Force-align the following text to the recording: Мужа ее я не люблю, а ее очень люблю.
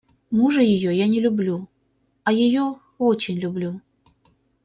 Мужа 0.37 0.61
ее 0.63 0.95
я 0.97 1.05
не 1.07 1.19
люблю, 1.19 1.69
а 2.23 2.31
ее 2.33 2.79
очень 2.97 3.37
люблю. 3.37 3.81